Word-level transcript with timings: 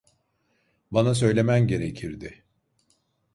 Bana 0.91 1.15
söylemen 1.15 1.67
gerekirdi. 1.67 2.43